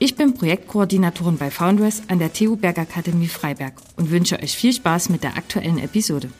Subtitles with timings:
[0.00, 5.08] Ich bin Projektkoordinatorin bei Foundress an der TU Bergakademie Freiberg und wünsche euch viel Spaß
[5.08, 6.30] mit der aktuellen Episode.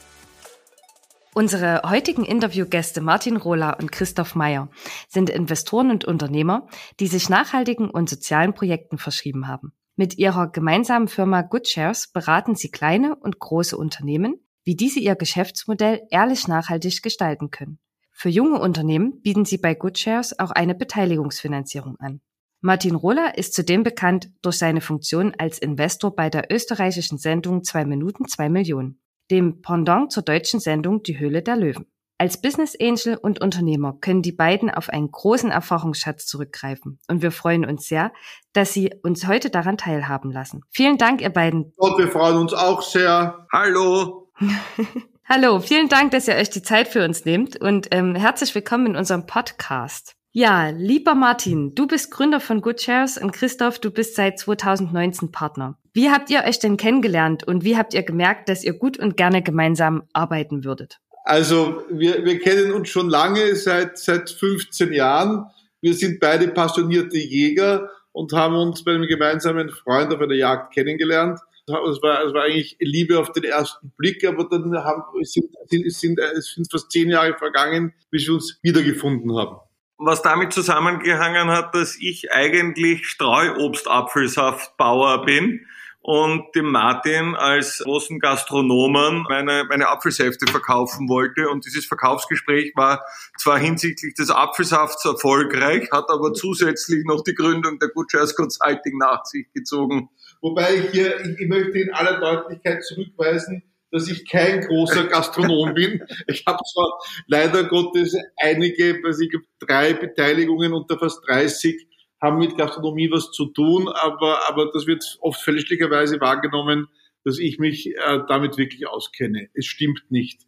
[1.34, 4.70] Unsere heutigen Interviewgäste Martin Rohler und Christoph Meyer
[5.08, 6.68] sind Investoren und Unternehmer,
[7.00, 9.72] die sich nachhaltigen und sozialen Projekten verschrieben haben.
[9.96, 16.02] Mit ihrer gemeinsamen Firma GoodShares beraten sie kleine und große Unternehmen, wie diese ihr Geschäftsmodell
[16.10, 17.80] ehrlich nachhaltig gestalten können.
[18.12, 22.20] Für junge Unternehmen bieten sie bei GoodShares auch eine Beteiligungsfinanzierung an.
[22.60, 27.84] Martin Rohler ist zudem bekannt durch seine Funktion als Investor bei der österreichischen Sendung 2
[27.84, 29.00] Minuten 2 Millionen,
[29.30, 31.86] dem Pendant zur deutschen Sendung Die Höhle der Löwen.
[32.20, 36.98] Als Business Angel und Unternehmer können die beiden auf einen großen Erfahrungsschatz zurückgreifen.
[37.06, 38.12] Und wir freuen uns sehr,
[38.52, 40.62] dass Sie uns heute daran teilhaben lassen.
[40.70, 41.72] Vielen Dank, ihr beiden.
[41.76, 43.46] Und wir freuen uns auch sehr.
[43.52, 44.32] Hallo.
[45.28, 48.86] Hallo, vielen Dank, dass ihr euch die Zeit für uns nehmt und ähm, herzlich willkommen
[48.86, 50.17] in unserem Podcast.
[50.32, 55.32] Ja, lieber Martin, du bist Gründer von Good Shares und Christoph, du bist seit 2019
[55.32, 55.78] Partner.
[55.94, 59.16] Wie habt ihr euch denn kennengelernt und wie habt ihr gemerkt, dass ihr gut und
[59.16, 60.98] gerne gemeinsam arbeiten würdet?
[61.24, 65.46] Also wir, wir kennen uns schon lange, seit, seit 15 Jahren.
[65.80, 70.74] Wir sind beide passionierte Jäger und haben uns bei einem gemeinsamen Freund auf einer Jagd
[70.74, 71.40] kennengelernt.
[71.66, 75.90] Es war, es war eigentlich Liebe auf den ersten Blick, aber dann haben, sind, sind,
[75.90, 79.56] sind, es sind fast zehn Jahre vergangen, bis wir uns wiedergefunden haben
[79.98, 85.66] was damit zusammengehangen hat, dass ich eigentlich Streuobstapfelsaftbauer bin
[86.00, 91.48] und dem Martin als großen Gastronomen meine, meine Apfelsäfte verkaufen wollte.
[91.50, 93.04] Und dieses Verkaufsgespräch war
[93.36, 98.96] zwar hinsichtlich des Apfelsafts erfolgreich, hat aber zusätzlich noch die Gründung der Good Shares Consulting
[98.96, 100.08] nach sich gezogen.
[100.40, 105.74] Wobei ich hier, ich, ich möchte in aller Deutlichkeit zurückweisen, dass ich kein großer Gastronom
[105.74, 106.02] bin.
[106.26, 111.86] Ich habe zwar leider Gottes einige, also ich drei Beteiligungen unter fast 30
[112.20, 116.88] haben mit Gastronomie was zu tun, aber, aber das wird oft fälschlicherweise wahrgenommen,
[117.24, 119.48] dass ich mich äh, damit wirklich auskenne.
[119.54, 120.42] Es stimmt nicht.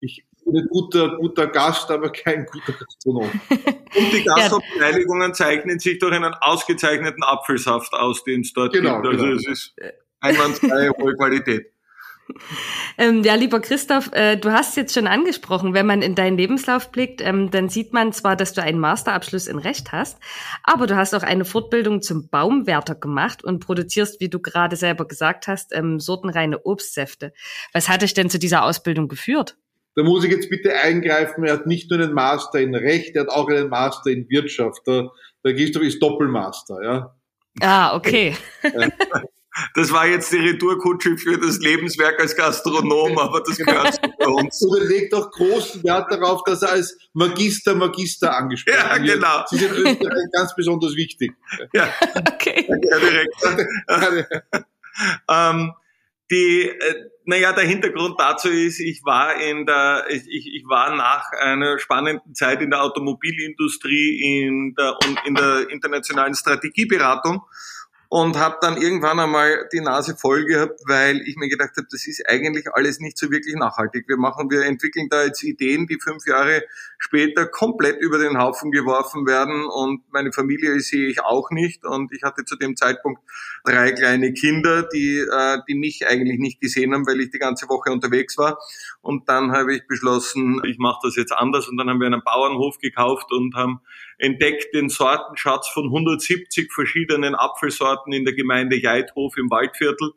[0.00, 3.30] Ich bin ein guter, guter Gast, aber kein guter Gastronom.
[3.50, 9.14] Und die Gastbeteiligungen zeichnen sich durch einen ausgezeichneten Apfelsaft aus, den es dort genau, gibt.
[9.14, 9.36] Also genau.
[9.36, 9.74] es ist
[10.20, 11.72] einwandfreie hohe Qualität.
[12.98, 16.90] Ähm, ja, lieber Christoph, äh, du hast jetzt schon angesprochen, wenn man in deinen Lebenslauf
[16.90, 20.18] blickt, ähm, dann sieht man zwar, dass du einen Masterabschluss in Recht hast,
[20.62, 25.06] aber du hast auch eine Fortbildung zum Baumwärter gemacht und produzierst, wie du gerade selber
[25.06, 27.34] gesagt hast, ähm, sortenreine Obstsäfte.
[27.74, 29.58] Was hat dich denn zu dieser Ausbildung geführt?
[29.94, 33.22] Da muss ich jetzt bitte eingreifen, er hat nicht nur einen Master in Recht, er
[33.22, 34.86] hat auch einen Master in Wirtschaft.
[34.86, 35.10] Der,
[35.44, 37.14] der Christoph ist Doppelmaster, ja.
[37.60, 38.36] Ah, okay.
[39.74, 44.60] Das war jetzt die Retourkutsche für das Lebenswerk als Gastronom, aber das gehört bei uns.
[44.66, 49.14] Und er legt auch großen Wert darauf, dass er als Magister, Magister angesprochen ja, wird.
[49.14, 49.44] genau.
[49.48, 51.32] Sie sind in Österreich ganz besonders wichtig.
[51.72, 51.88] Ja,
[52.32, 52.66] okay.
[52.88, 53.34] Ja, direkt.
[55.28, 55.72] ähm,
[56.30, 61.30] die, äh, naja, der Hintergrund dazu ist, ich war in der, ich, ich war nach
[61.40, 67.42] einer spannenden Zeit in der Automobilindustrie, in der, in der internationalen Strategieberatung
[68.08, 72.06] und habe dann irgendwann einmal die Nase voll gehabt, weil ich mir gedacht habe, das
[72.06, 74.08] ist eigentlich alles nicht so wirklich nachhaltig.
[74.08, 76.62] Wir machen, wir entwickeln da jetzt Ideen, die fünf Jahre
[76.98, 81.84] später komplett über den Haufen geworfen werden und meine Familie sehe ich auch nicht.
[81.84, 83.20] Und ich hatte zu dem Zeitpunkt
[83.64, 87.68] drei kleine Kinder, die äh, die mich eigentlich nicht gesehen haben, weil ich die ganze
[87.68, 88.58] Woche unterwegs war.
[89.00, 91.68] Und dann habe ich beschlossen, ich mache das jetzt anders.
[91.68, 93.80] Und dann haben wir einen Bauernhof gekauft und haben
[94.18, 100.12] entdeckt den Sortenschatz von 170 verschiedenen Apfelsorten in der Gemeinde Jeithof im Waldviertel.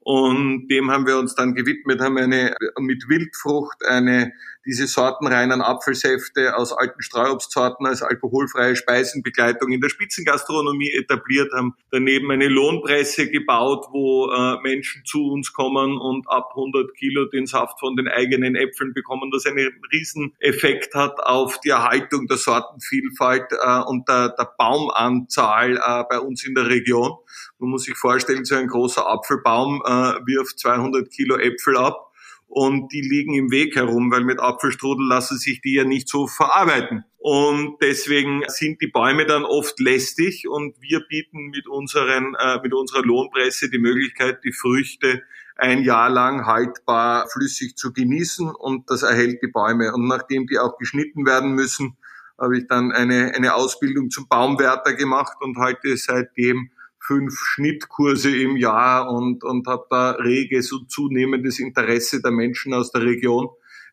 [0.00, 4.32] Und dem haben wir uns dann gewidmet, haben eine mit Wildfrucht eine
[4.66, 11.74] diese sortenreinen Apfelsäfte aus alten Streuobstsorten als alkoholfreie Speisenbegleitung in der Spitzengastronomie etabliert haben.
[11.90, 17.46] Daneben eine Lohnpresse gebaut, wo äh, Menschen zu uns kommen und ab 100 Kilo den
[17.46, 23.52] Saft von den eigenen Äpfeln bekommen, das einen Rieseneffekt hat auf die Erhaltung der Sortenvielfalt
[23.52, 27.12] äh, und der, der Baumanzahl äh, bei uns in der Region.
[27.58, 29.80] Man muss sich vorstellen, so ein großer Apfelbaum
[30.26, 32.12] wirft 200 Kilo Äpfel ab
[32.48, 36.26] und die liegen im Weg herum, weil mit Apfelstrudel lassen sich die ja nicht so
[36.26, 37.04] verarbeiten.
[37.18, 42.74] Und deswegen sind die Bäume dann oft lästig und wir bieten mit, unseren, äh, mit
[42.74, 45.22] unserer Lohnpresse die Möglichkeit, die Früchte
[45.56, 49.92] ein Jahr lang haltbar flüssig zu genießen und das erhält die Bäume.
[49.94, 51.96] Und nachdem die auch geschnitten werden müssen,
[52.38, 56.70] habe ich dann eine, eine Ausbildung zum Baumwärter gemacht und halte seitdem
[57.06, 62.90] fünf Schnittkurse im Jahr und, und habe da reges und zunehmendes Interesse der Menschen aus
[62.90, 63.48] der Region,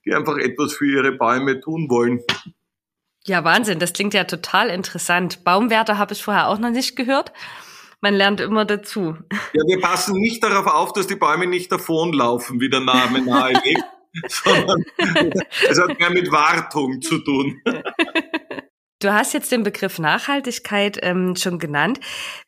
[0.06, 2.22] die einfach etwas für ihre Bäume tun wollen.
[3.26, 5.44] Ja, Wahnsinn, das klingt ja total interessant.
[5.44, 7.32] Baumwärter habe ich vorher auch noch nicht gehört.
[8.00, 9.16] Man lernt immer dazu.
[9.54, 13.84] Ja, wir passen nicht darauf auf, dass die Bäume nicht davonlaufen, wie der Name nahelegt,
[14.28, 14.84] sondern
[15.70, 17.62] es hat mehr mit Wartung zu tun.
[19.02, 22.00] Du hast jetzt den Begriff Nachhaltigkeit ähm, schon genannt.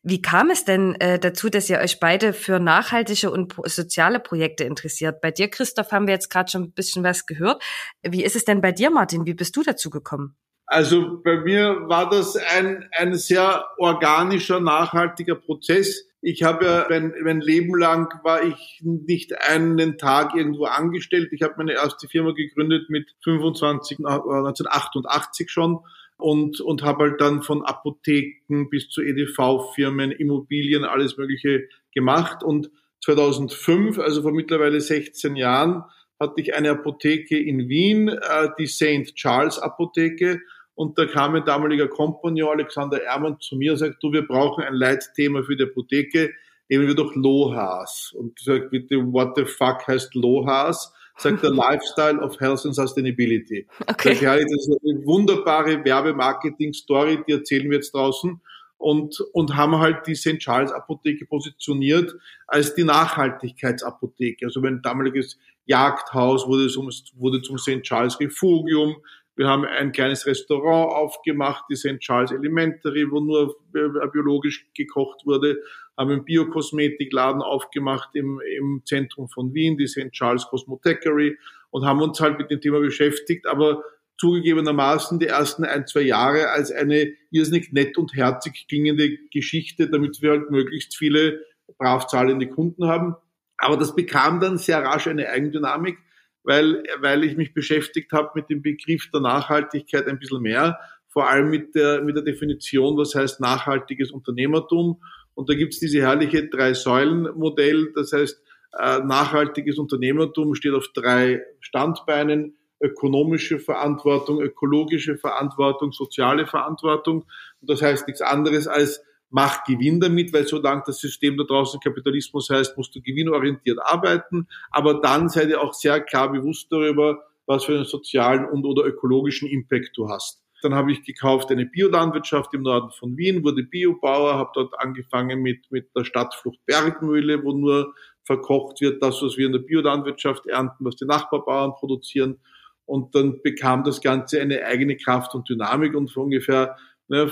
[0.04, 4.64] Wie kam es denn äh, dazu, dass ihr euch beide für nachhaltige und soziale Projekte
[4.64, 5.20] interessiert?
[5.20, 7.64] Bei dir, Christoph, haben wir jetzt gerade schon ein bisschen was gehört.
[8.04, 9.26] Wie ist es denn bei dir, Martin?
[9.26, 10.36] Wie bist du dazu gekommen?
[10.68, 16.06] Also bei mir war das ein, ein sehr organischer, nachhaltiger Prozess.
[16.22, 21.30] Ich habe ja mein, mein Leben lang war ich nicht einen Tag irgendwo angestellt.
[21.32, 25.80] Ich habe meine erste Firma gegründet mit 25, 1988 äh, schon
[26.18, 32.44] und, und habe halt dann von Apotheken bis zu EDV-Firmen, Immobilien, alles Mögliche gemacht.
[32.44, 32.70] Und
[33.04, 35.84] 2005, also vor mittlerweile 16 Jahren,
[36.20, 39.16] hatte ich eine Apotheke in Wien, äh, die St.
[39.16, 40.42] Charles Apotheke.
[40.76, 44.64] Und da kam ein damaliger Kompagnon Alexander Ermann zu mir und sagt, du, wir brauchen
[44.64, 46.34] ein Leitthema für die Apotheke,
[46.70, 48.14] nehmen wir doch Lohas.
[48.18, 50.94] Und ich sage, bitte, what the fuck heißt Lohas?
[51.18, 53.68] Sagt der Lifestyle of Health and Sustainability.
[53.88, 54.16] Okay.
[54.16, 58.42] Sag, ja, das ist eine wunderbare Werbemarketing-Story, die erzählen wir jetzt draußen.
[58.78, 60.40] Und, und haben halt die St.
[60.40, 62.14] Charles Apotheke positioniert
[62.48, 64.46] als die Nachhaltigkeitsapotheke.
[64.46, 67.82] Also mein damaliges Jagdhaus wurde zum, wurde zum St.
[67.84, 68.98] Charles Refugium.
[69.36, 72.00] Wir haben ein kleines Restaurant aufgemacht, die St.
[72.00, 75.58] Charles Elementary, wo nur äh, biologisch gekocht wurde,
[75.98, 80.12] haben einen Biokosmetikladen aufgemacht im, im Zentrum von Wien, die St.
[80.12, 81.38] Charles Cosmotechery
[81.70, 83.84] und haben uns halt mit dem Thema beschäftigt, aber
[84.18, 90.22] zugegebenermaßen die ersten ein, zwei Jahre als eine irrsinnig nett und herzig klingende Geschichte, damit
[90.22, 91.42] wir halt möglichst viele
[91.78, 93.16] brav zahlende Kunden haben.
[93.58, 95.98] Aber das bekam dann sehr rasch eine Eigendynamik
[96.44, 101.30] weil, weil ich mich beschäftigt habe mit dem Begriff der Nachhaltigkeit ein bisschen mehr, vor
[101.30, 105.02] allem mit der, mit der Definition, was heißt nachhaltiges Unternehmertum.
[105.36, 108.42] Und da gibt's diese herrliche Drei-Säulen-Modell, das heißt,
[108.80, 117.26] äh, nachhaltiges Unternehmertum steht auf drei Standbeinen, ökonomische Verantwortung, ökologische Verantwortung, soziale Verantwortung.
[117.62, 121.80] Und das heißt nichts anderes als mach Gewinn damit, weil solange das System da draußen
[121.80, 127.24] Kapitalismus heißt, musst du gewinnorientiert arbeiten, aber dann seid ihr auch sehr klar bewusst darüber,
[127.48, 130.43] was für einen sozialen und oder ökologischen Impact du hast.
[130.64, 135.42] Dann habe ich gekauft eine Biolandwirtschaft im Norden von Wien, wurde Biobauer, habe dort angefangen
[135.42, 137.94] mit, mit der Stadtflucht Bergmühle, wo nur
[138.24, 142.40] verkocht wird, das, was wir in der Biolandwirtschaft ernten, was die Nachbarbauern produzieren.
[142.86, 146.78] Und dann bekam das Ganze eine eigene Kraft und Dynamik und vor ungefähr
[147.10, 147.30] ne,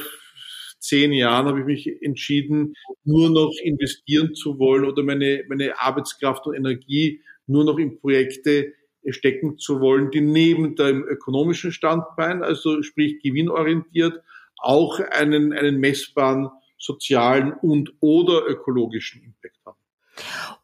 [0.80, 2.74] zehn Jahren habe ich mich entschieden,
[3.06, 8.74] nur noch investieren zu wollen oder meine, meine Arbeitskraft und Energie nur noch in Projekte
[9.10, 14.22] stecken zu wollen, die neben dem ökonomischen Standbein, also sprich gewinnorientiert,
[14.58, 19.78] auch einen, einen messbaren sozialen und oder ökologischen Impact haben.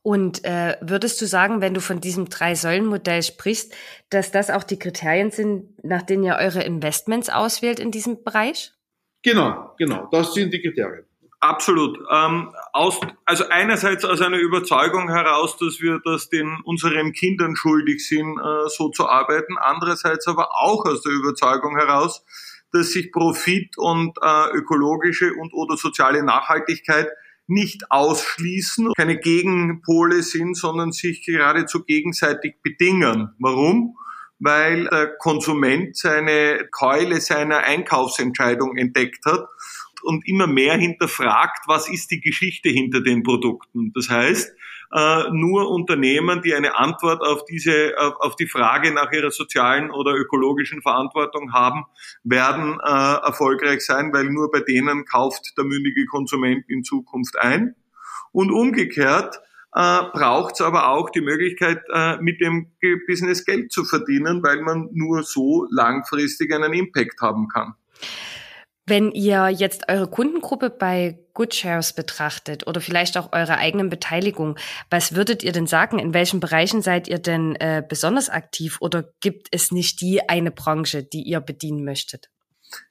[0.01, 3.75] Und äh, würdest du sagen, wenn du von diesem Drei-Säulen-Modell sprichst,
[4.09, 8.73] dass das auch die Kriterien sind, nach denen ihr eure Investments auswählt in diesem Bereich?
[9.23, 10.07] Genau, genau.
[10.11, 11.05] Das sind die Kriterien.
[11.47, 11.97] Absolut.
[12.11, 18.05] Ähm, aus, also einerseits aus einer Überzeugung heraus, dass wir das den unseren Kindern schuldig
[18.05, 19.57] sind, äh, so zu arbeiten.
[19.57, 22.25] Andererseits aber auch aus der Überzeugung heraus,
[22.73, 27.07] dass sich Profit und äh, ökologische und oder soziale Nachhaltigkeit
[27.47, 33.29] nicht ausschließen, keine Gegenpole sind, sondern sich geradezu gegenseitig bedingen.
[33.39, 33.95] Warum?
[34.39, 39.47] weil der Konsument seine Keule seiner Einkaufsentscheidung entdeckt hat
[40.03, 43.91] und immer mehr hinterfragt, was ist die Geschichte hinter den Produkten.
[43.93, 44.55] Das heißt,
[44.93, 50.13] äh, nur Unternehmen, die eine Antwort auf diese, auf die Frage nach ihrer sozialen oder
[50.13, 51.85] ökologischen Verantwortung haben,
[52.23, 57.75] werden äh, erfolgreich sein, weil nur bei denen kauft der mündige Konsument in Zukunft ein.
[58.31, 59.41] Und umgekehrt,
[59.73, 61.81] äh, braucht es aber auch die Möglichkeit,
[62.21, 62.71] mit dem
[63.07, 67.75] Business Geld zu verdienen, weil man nur so langfristig einen Impact haben kann.
[68.87, 74.57] Wenn ihr jetzt eure Kundengruppe bei GoodShares betrachtet oder vielleicht auch eure eigenen Beteiligung,
[74.89, 75.99] was würdet ihr denn sagen?
[75.99, 80.51] In welchen Bereichen seid ihr denn äh, besonders aktiv oder gibt es nicht die eine
[80.51, 82.29] Branche, die ihr bedienen möchtet?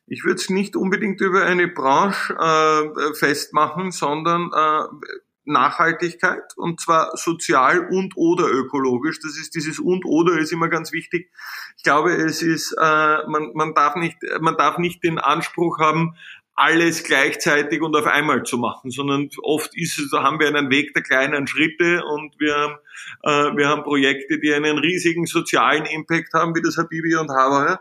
[0.06, 5.06] Ich würde es nicht unbedingt über eine Branche äh, festmachen, sondern äh,
[5.46, 9.20] Nachhaltigkeit und zwar sozial und oder ökologisch.
[9.20, 11.30] Das ist dieses und oder ist immer ganz wichtig.
[11.76, 16.16] Ich glaube, es ist äh, man, man darf nicht man darf nicht den Anspruch haben,
[16.56, 20.70] alles gleichzeitig und auf einmal zu machen, sondern oft ist es, da haben wir einen
[20.70, 22.74] Weg der kleinen Schritte und wir haben,
[23.22, 27.80] äh, wir haben Projekte, die einen riesigen sozialen Impact haben, wie das Habibi und Havara,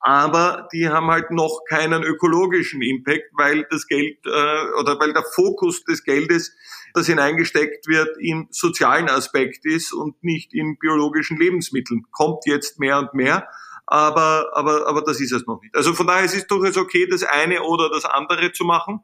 [0.00, 5.22] aber die haben halt noch keinen ökologischen Impact, weil das Geld äh, oder weil der
[5.22, 6.56] Fokus des Geldes,
[6.94, 12.06] das hineingesteckt wird, im sozialen Aspekt ist und nicht in biologischen Lebensmitteln.
[12.10, 13.48] Kommt jetzt mehr und mehr
[13.86, 15.74] aber, aber, aber das ist es noch nicht.
[15.76, 19.00] Also von daher ist es durchaus okay, das eine oder das andere zu machen.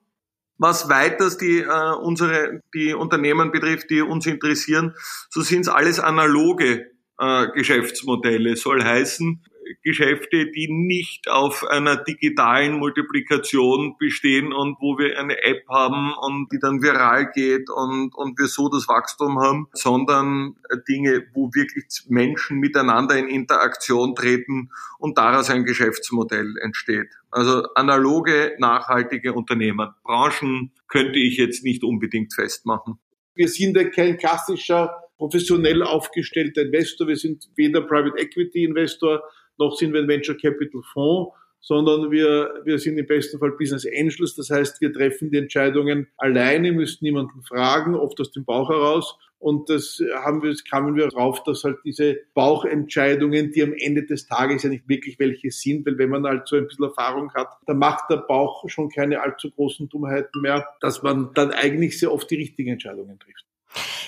[0.58, 4.94] Was weiters die, äh, unsere, die Unternehmen betrifft, die uns interessieren,
[5.30, 6.86] so sind es alles analoge
[7.18, 8.56] äh, Geschäftsmodelle.
[8.56, 9.42] Soll heißen,
[9.82, 16.52] Geschäfte, die nicht auf einer digitalen Multiplikation bestehen und wo wir eine App haben und
[16.52, 20.56] die dann viral geht und, und wir so das Wachstum haben, sondern
[20.88, 27.08] Dinge, wo wirklich Menschen miteinander in Interaktion treten und daraus ein Geschäftsmodell entsteht.
[27.30, 29.90] Also analoge, nachhaltige Unternehmen.
[30.02, 32.98] Branchen könnte ich jetzt nicht unbedingt festmachen.
[33.34, 37.06] Wir sind ja kein klassischer professionell aufgestellter Investor.
[37.06, 39.22] Wir sind weder Private Equity Investor
[39.60, 43.86] noch sind wir ein Venture Capital Fonds, sondern wir, wir sind im besten Fall Business
[43.86, 44.34] Angels.
[44.34, 49.16] Das heißt, wir treffen die Entscheidungen alleine, müssen niemanden fragen, oft aus dem Bauch heraus.
[49.38, 54.26] Und das haben wir, kamen wir drauf, dass halt diese Bauchentscheidungen, die am Ende des
[54.26, 57.48] Tages ja nicht wirklich welche sind, weil wenn man halt so ein bisschen Erfahrung hat,
[57.66, 62.12] dann macht der Bauch schon keine allzu großen Dummheiten mehr, dass man dann eigentlich sehr
[62.12, 63.46] oft die richtigen Entscheidungen trifft.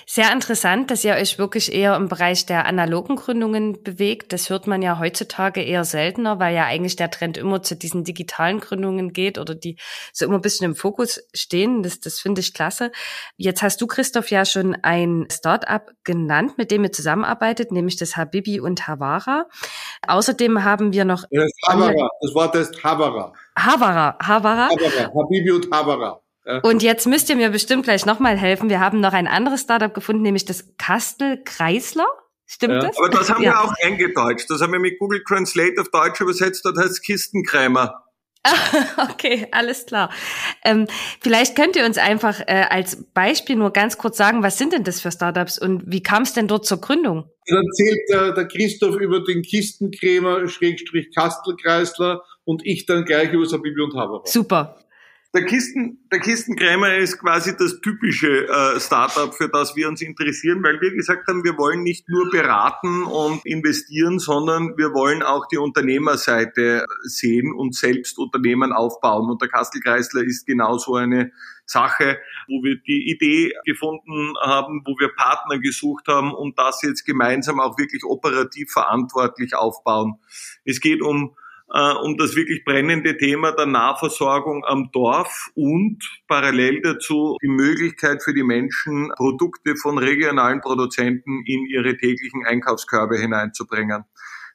[0.06, 4.32] Sehr interessant, dass ihr euch wirklich eher im Bereich der analogen Gründungen bewegt.
[4.32, 8.04] Das hört man ja heutzutage eher seltener, weil ja eigentlich der Trend immer zu diesen
[8.04, 9.78] digitalen Gründungen geht oder die
[10.12, 11.82] so immer ein bisschen im Fokus stehen.
[11.82, 12.90] Das, das finde ich klasse.
[13.37, 18.16] Jetzt hast du, Christoph, ja schon ein Startup genannt, mit dem ihr zusammenarbeitet, nämlich das
[18.16, 19.47] Habibi und Havara.
[20.06, 21.25] Außerdem haben wir noch...
[21.30, 22.09] Das, Havara.
[22.21, 23.32] das Wort heißt Havara.
[23.56, 24.16] Havara.
[24.21, 24.68] Havara.
[24.68, 25.12] Havara.
[25.14, 26.22] Habibi und Havara.
[26.62, 28.68] Und jetzt müsst ihr mir bestimmt gleich nochmal helfen.
[28.68, 32.06] Wir haben noch ein anderes Startup gefunden, nämlich das Kastel Kreisler.
[32.46, 32.80] Stimmt ja.
[32.80, 32.99] das?
[32.99, 33.52] Aber das haben ja.
[33.52, 34.50] wir auch eingedeutscht.
[34.50, 36.64] Das haben wir mit Google Translate auf Deutsch übersetzt.
[36.64, 38.02] Das heißt Kistenkrämer.
[39.11, 40.11] okay, alles klar.
[40.64, 40.88] Ähm,
[41.20, 44.82] vielleicht könnt ihr uns einfach äh, als Beispiel nur ganz kurz sagen, was sind denn
[44.82, 47.30] das für Startups und wie kam es denn dort zur Gründung?
[47.46, 53.46] Dann erzählt der, der Christoph über den Kistenkrämer, Schrägstrich Kastelkreisler und ich dann gleich über
[53.46, 54.22] Sabibi und Haber.
[54.25, 54.76] Super.
[55.34, 60.62] Der, Kisten, der Kistenkrämer ist quasi das typische äh, Startup, für das wir uns interessieren,
[60.62, 65.46] weil wir gesagt haben, wir wollen nicht nur beraten und investieren, sondern wir wollen auch
[65.48, 69.30] die Unternehmerseite sehen und selbst Unternehmen aufbauen.
[69.30, 71.32] Und der Kastelkreisler ist genau so eine
[71.64, 77.06] Sache, wo wir die Idee gefunden haben, wo wir Partner gesucht haben und das jetzt
[77.06, 80.18] gemeinsam auch wirklich operativ verantwortlich aufbauen.
[80.66, 81.34] Es geht um
[81.73, 85.99] äh, um das wirklich brennende Thema der Nahversorgung am Dorf und
[86.29, 93.19] parallel dazu die Möglichkeit für die Menschen, Produkte von regionalen Produzenten in ihre täglichen Einkaufskörbe
[93.19, 94.05] hineinzubringen.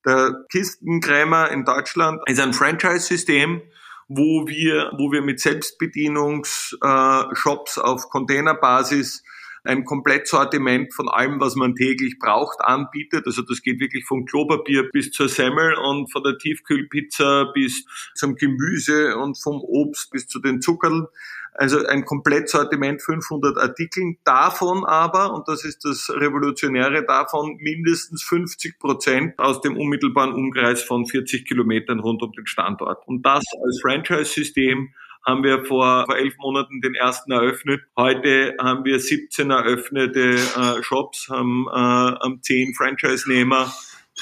[0.06, 3.62] Der Kistenkrämer in Deutschland ist ein Franchise-System,
[4.08, 9.24] wo wir, wo wir mit Selbstbedienungsshops auf Containerbasis
[9.68, 13.26] ein Komplettsortiment von allem, was man täglich braucht, anbietet.
[13.26, 18.36] Also das geht wirklich vom Klopapier bis zur Semmel und von der Tiefkühlpizza bis zum
[18.36, 21.08] Gemüse und vom Obst bis zu den Zuckerl.
[21.54, 24.18] Also ein Komplettsortiment 500 Artikeln.
[24.24, 30.84] Davon aber, und das ist das Revolutionäre davon, mindestens 50 Prozent aus dem unmittelbaren Umkreis
[30.84, 33.08] von 40 Kilometern rund um den Standort.
[33.08, 34.94] Und das als Franchise-System
[35.28, 37.82] haben wir vor, vor elf Monaten den ersten eröffnet.
[37.98, 43.74] Heute haben wir 17 eröffnete äh, Shops, haben, äh, haben 10 Franchise-Nehmer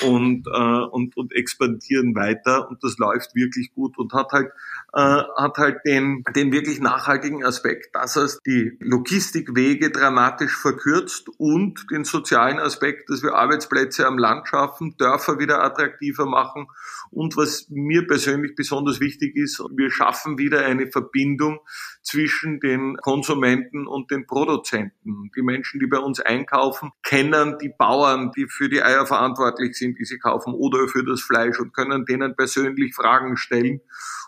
[0.04, 4.52] und, äh, und, und expandieren weiter und das läuft wirklich gut und hat halt
[4.94, 11.86] äh, hat halt den, den wirklich nachhaltigen Aspekt, dass es die Logistikwege dramatisch verkürzt und
[11.92, 16.68] den sozialen Aspekt, dass wir Arbeitsplätze am Land schaffen, Dörfer wieder attraktiver machen
[17.12, 21.60] und was mir persönlich besonders wichtig ist, wir schaffen wieder eine Verbindung
[22.02, 25.32] zwischen den Konsumenten und den Produzenten.
[25.36, 29.85] Die Menschen, die bei uns einkaufen, kennen die Bauern, die für die Eier verantwortlich sind
[29.86, 33.82] sind, die sie kaufen, oder für das Fleisch und können denen persönlich Fragen stellen.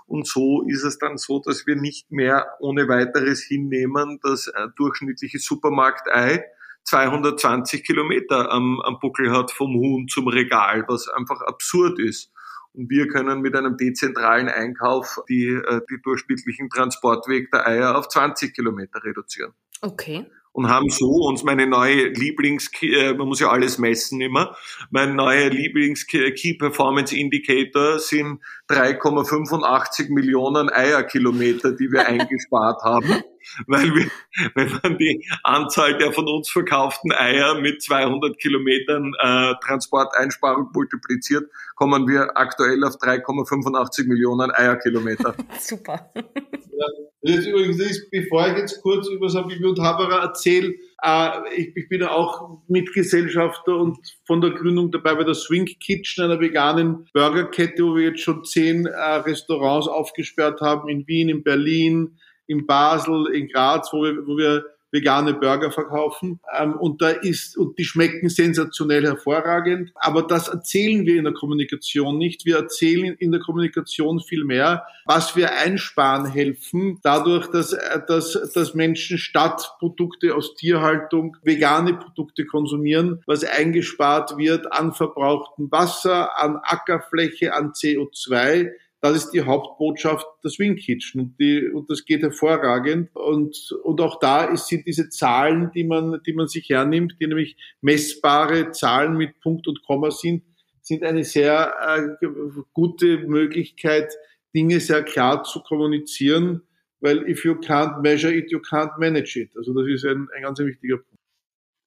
[0.05, 4.71] Und so ist es dann so, dass wir nicht mehr ohne weiteres hinnehmen, dass ein
[4.75, 6.45] durchschnittliches Supermarktei
[6.85, 12.31] 220 Kilometer am, am Buckel hat vom Huhn zum Regal, was einfach absurd ist.
[12.71, 18.07] Und wir können mit einem dezentralen Einkauf die, äh, die durchschnittlichen Transportweg der Eier auf
[18.07, 19.53] 20 Kilometer reduzieren.
[19.81, 20.25] Okay
[20.57, 24.57] und haben so uns meine neue Lieblings, äh, man muss ja alles messen immer,
[24.89, 33.21] mein neuer Lieblings Key Performance Indicator sind 3,85 Millionen Eierkilometer, die wir eingespart haben
[33.67, 34.09] weil wir,
[34.55, 41.49] wenn man die Anzahl der von uns verkauften Eier mit 200 Kilometern äh, Transporteinsparung multipliziert,
[41.75, 45.35] kommen wir aktuell auf 3,85 Millionen Eierkilometer.
[45.59, 46.11] Super.
[46.15, 46.85] Ja,
[47.21, 51.29] das ist übrigens, das ist, bevor ich jetzt kurz über Sabibi und Haberer erzähle, äh,
[51.55, 56.39] ich, ich bin auch Mitgesellschafter und von der Gründung dabei bei der Swing Kitchen, einer
[56.39, 62.17] veganen Burgerkette, wo wir jetzt schon zehn äh, Restaurants aufgesperrt haben in Wien, in Berlin,
[62.47, 66.39] in Basel, in Graz, wo wir, wo wir vegane Burger verkaufen.
[66.57, 69.91] Ähm, und da ist, und die schmecken sensationell hervorragend.
[69.95, 72.45] Aber das erzählen wir in der Kommunikation nicht.
[72.45, 77.75] Wir erzählen in der Kommunikation viel mehr, was wir einsparen helfen, dadurch, dass,
[78.07, 85.71] dass, dass Menschen statt Produkte aus Tierhaltung vegane Produkte konsumieren, was eingespart wird an verbrauchtem
[85.71, 91.89] Wasser, an Ackerfläche, an CO2 das ist die Hauptbotschaft der Swing Kitchen und, die, und
[91.89, 93.15] das geht hervorragend.
[93.15, 97.27] Und, und auch da ist, sind diese Zahlen, die man, die man sich hernimmt, die
[97.27, 100.43] nämlich messbare Zahlen mit Punkt und Komma sind,
[100.81, 102.27] sind eine sehr äh,
[102.73, 104.11] gute Möglichkeit,
[104.55, 106.61] Dinge sehr klar zu kommunizieren,
[106.99, 109.51] weil if you can't measure it, you can't manage it.
[109.55, 111.21] Also das ist ein, ein ganz wichtiger Punkt.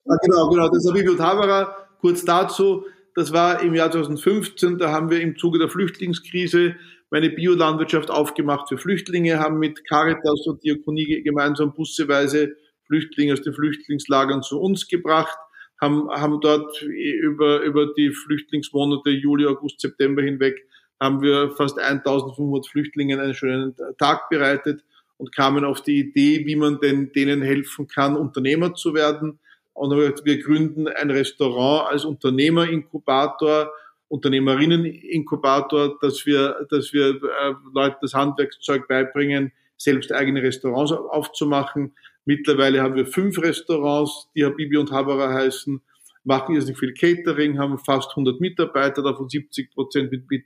[0.07, 1.89] Ah, genau, genau, das ist Abibio Tavara.
[2.01, 6.77] Kurz dazu, das war im Jahr 2015, da haben wir im Zuge der Flüchtlingskrise
[7.11, 13.55] meine Biolandwirtschaft aufgemacht für Flüchtlinge, haben mit Caritas und Diakonie gemeinsam busseweise Flüchtlinge aus den
[13.55, 15.37] Flüchtlingslagern zu uns gebracht,
[15.81, 20.65] haben, haben dort über, über die Flüchtlingsmonate Juli, August, September hinweg
[21.01, 24.85] haben wir fast 1500 Flüchtlingen einen schönen Tag bereitet
[25.17, 29.39] und kamen auf die Idee, wie man denn denen helfen kann, Unternehmer zu werden.
[29.73, 33.73] Und wir gründen ein Restaurant als Unternehmerinkubator
[34.11, 41.95] Unternehmerinneninkubator, dass wir, dass wir äh, Leuten das Handwerkszeug beibringen, selbst eigene Restaurants aufzumachen.
[42.25, 45.81] Mittlerweile haben wir fünf Restaurants, die Habibi und Habara heißen,
[46.25, 50.45] machen jetzt nicht viel Catering, haben fast 100 Mitarbeiter, davon 70 Prozent mit, mit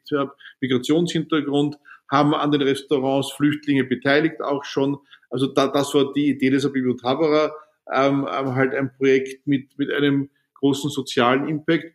[0.60, 1.76] Migrationshintergrund,
[2.10, 4.98] haben an den Restaurants Flüchtlinge beteiligt auch schon.
[5.30, 7.50] Also da, das war die Idee des Habibi und Habara,
[7.92, 10.28] ähm, halt ein Projekt mit, mit einem
[10.60, 11.94] großen sozialen Impact.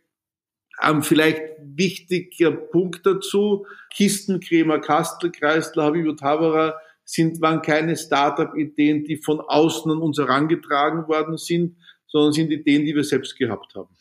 [0.82, 9.16] Ähm, vielleicht wichtiger Punkt dazu, Kistenkrämer, Kastel, Kreisler, Habibu Tabara sind, waren keine Startup-Ideen, die
[9.16, 13.94] von außen an uns herangetragen worden sind, sondern sind Ideen, die wir selbst gehabt haben.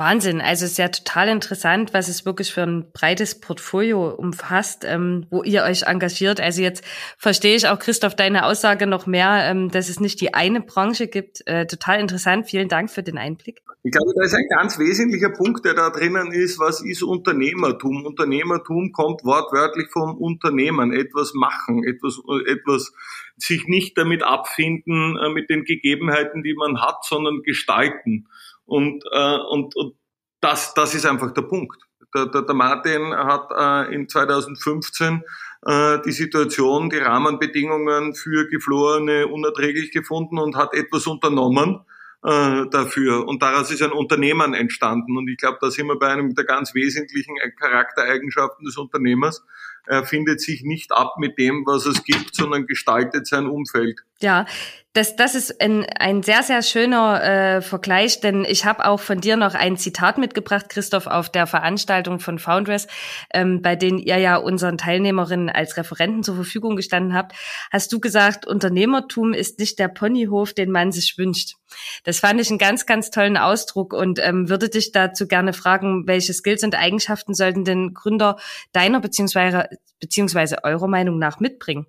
[0.00, 5.26] Wahnsinn, also ist ja total interessant, was es wirklich für ein breites Portfolio umfasst, ähm,
[5.30, 6.40] wo ihr euch engagiert.
[6.40, 6.82] Also jetzt
[7.18, 11.06] verstehe ich auch, Christoph, deine Aussage noch mehr, ähm, dass es nicht die eine Branche
[11.06, 11.46] gibt.
[11.46, 12.48] Äh, total interessant.
[12.48, 13.60] Vielen Dank für den Einblick.
[13.82, 16.58] Ich glaube, da ist ein ganz wesentlicher Punkt, der da drinnen ist.
[16.58, 18.06] Was ist Unternehmertum?
[18.06, 20.94] Unternehmertum kommt wortwörtlich vom Unternehmen.
[20.94, 22.92] Etwas machen, etwas, etwas
[23.36, 28.26] sich nicht damit abfinden, äh, mit den Gegebenheiten, die man hat, sondern gestalten.
[28.70, 29.96] Und, äh, und, und
[30.40, 31.76] das, das ist einfach der Punkt.
[32.14, 35.22] Der, der, der Martin hat äh, in 2015
[35.66, 41.80] äh, die Situation, die Rahmenbedingungen für Geflorene unerträglich gefunden und hat etwas unternommen
[42.22, 43.26] äh, dafür.
[43.26, 45.16] Und daraus ist ein Unternehmen entstanden.
[45.16, 49.44] Und ich glaube, da sind wir bei einem der ganz wesentlichen Charaktereigenschaften des Unternehmers.
[49.86, 54.00] Er findet sich nicht ab mit dem, was es gibt, sondern gestaltet sein Umfeld.
[54.22, 54.46] Ja,
[54.92, 59.20] das, das ist ein, ein sehr, sehr schöner äh, Vergleich, denn ich habe auch von
[59.20, 62.88] dir noch ein Zitat mitgebracht, Christoph, auf der Veranstaltung von Foundress,
[63.32, 67.36] ähm, bei denen ihr ja unseren Teilnehmerinnen als Referenten zur Verfügung gestanden habt.
[67.70, 71.54] Hast du gesagt, Unternehmertum ist nicht der Ponyhof, den man sich wünscht.
[72.02, 76.08] Das fand ich einen ganz, ganz tollen Ausdruck und ähm, würde dich dazu gerne fragen,
[76.08, 78.38] welche Skills und Eigenschaften sollten denn Gründer
[78.72, 79.68] deiner beziehungsweise,
[80.00, 81.86] beziehungsweise eurer Meinung nach mitbringen?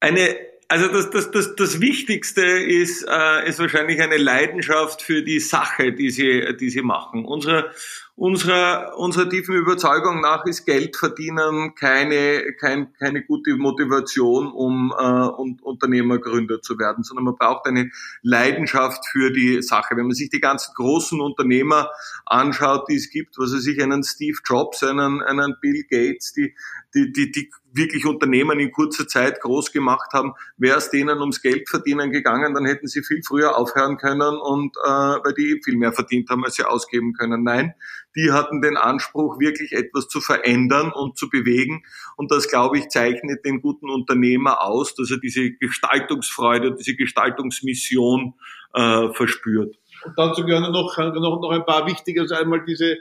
[0.00, 5.40] Eine Also das, das, das, das Wichtigste ist, äh, ist wahrscheinlich eine Leidenschaft für die
[5.40, 7.24] Sache, die sie, die sie machen.
[7.24, 7.72] Unsere,
[8.20, 15.02] Unserer, unserer tiefen Überzeugung nach ist Geld verdienen keine, kein, keine gute Motivation, um äh,
[15.02, 19.96] um Unternehmergründer zu werden, sondern man braucht eine Leidenschaft für die Sache.
[19.96, 21.88] Wenn man sich die ganzen großen Unternehmer
[22.26, 26.54] anschaut, die es gibt, was weiß ich, einen Steve Jobs, einen, einen Bill Gates, die,
[26.94, 31.42] die, die, die wirklich Unternehmen in kurzer Zeit groß gemacht haben, wäre es denen ums
[31.42, 35.76] Geld verdienen gegangen, dann hätten sie viel früher aufhören können und äh, weil die viel
[35.76, 37.44] mehr verdient haben, als sie ausgeben können.
[37.44, 37.74] Nein,
[38.16, 41.84] die hatten den Anspruch, wirklich etwas zu verändern und zu bewegen.
[42.16, 48.34] Und das, glaube ich, zeichnet den guten Unternehmer aus, dass er diese Gestaltungsfreude, diese Gestaltungsmission
[48.74, 49.76] äh, verspürt.
[50.04, 52.96] Und dazu gehören noch, noch, noch ein paar wichtige, also einmal diese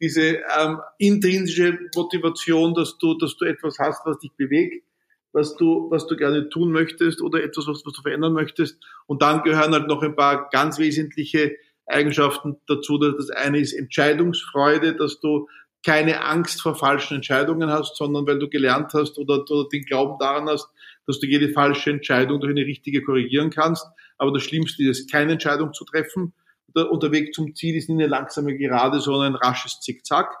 [0.00, 4.84] diese ähm, intrinsische Motivation, dass du, dass du etwas hast, was dich bewegt,
[5.32, 8.78] was du, was du gerne tun möchtest oder etwas, was, was du verändern möchtest.
[9.06, 12.98] Und dann gehören halt noch ein paar ganz wesentliche Eigenschaften dazu.
[12.98, 15.48] Das eine ist Entscheidungsfreude, dass du
[15.84, 20.18] keine Angst vor falschen Entscheidungen hast, sondern weil du gelernt hast oder, oder den Glauben
[20.18, 20.68] daran hast,
[21.06, 23.86] dass du jede falsche Entscheidung durch eine richtige korrigieren kannst.
[24.16, 26.32] Aber das Schlimmste ist, keine Entscheidung zu treffen
[26.76, 30.36] der, und der Weg zum Ziel ist nicht eine langsame Gerade, sondern ein rasches Zickzack.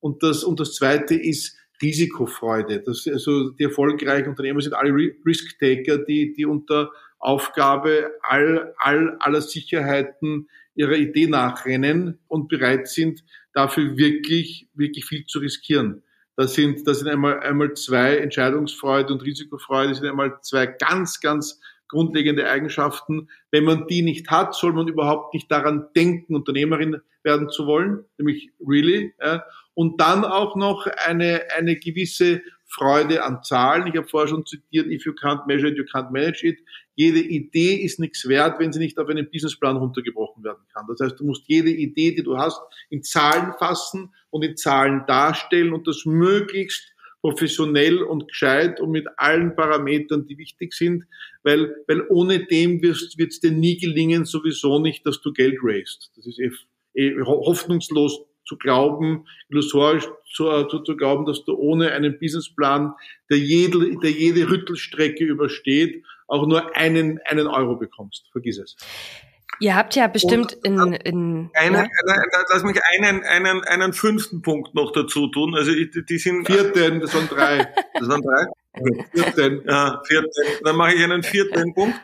[0.00, 2.80] Und das, und das zweite ist Risikofreude.
[2.80, 9.42] Das, also die erfolgreichen Unternehmer sind alle Risk-Taker, die, die unter Aufgabe all, all, aller
[9.42, 16.02] Sicherheiten ihrer Idee nachrennen und bereit sind, dafür wirklich, wirklich viel zu riskieren.
[16.36, 21.20] Das sind, das sind einmal, einmal zwei Entscheidungsfreude und Risikofreude, das sind einmal zwei ganz,
[21.20, 23.28] ganz grundlegende Eigenschaften.
[23.50, 28.04] Wenn man die nicht hat, soll man überhaupt nicht daran denken, Unternehmerin werden zu wollen,
[28.16, 29.12] nämlich really.
[29.22, 29.44] Ja.
[29.74, 33.88] Und dann auch noch eine, eine gewisse Freude an Zahlen.
[33.88, 36.58] Ich habe vorher schon zitiert, if you can't measure it, you can't manage it.
[36.94, 40.86] Jede Idee ist nichts wert, wenn sie nicht auf einen Businessplan runtergebrochen werden kann.
[40.88, 45.04] Das heißt, du musst jede Idee, die du hast, in Zahlen fassen und in Zahlen
[45.06, 51.04] darstellen und das möglichst professionell und gescheit und mit allen Parametern, die wichtig sind,
[51.42, 56.10] weil, weil ohne dem wird es dir nie gelingen, sowieso nicht, dass du Geld raised.
[56.16, 56.50] Das ist eh,
[56.94, 62.94] eh hoffnungslos zu glauben, illusorisch zu, äh, zu, zu glauben, dass du ohne einen Businessplan,
[63.30, 68.28] der jede, der jede Rüttelstrecke übersteht, auch nur einen, einen Euro bekommst.
[68.32, 68.76] Vergiss es.
[69.58, 71.82] Ihr habt ja bestimmt in, in eine, ja?
[71.82, 75.54] eine, lass mich einen, einen, einen fünften Punkt noch dazu tun.
[75.54, 77.68] Also die sind vierten, das waren drei.
[77.94, 78.46] Das waren drei.
[79.12, 79.62] Vierten.
[79.68, 80.30] Ja, vierten.
[80.64, 81.98] Dann mache ich einen vierten Punkt.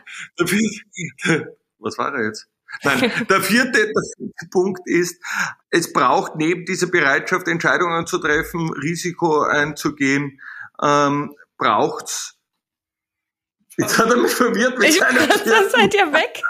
[1.79, 2.47] Was war er jetzt?
[2.83, 5.21] Nein, der vierte, der vierte Punkt ist,
[5.69, 10.41] es braucht neben dieser Bereitschaft, Entscheidungen zu treffen, Risiko einzugehen,
[10.81, 12.35] ähm, braucht's.
[13.77, 15.27] Jetzt hat er mich verwirrt mit seiner.
[15.27, 16.43] Das seid ihr weg.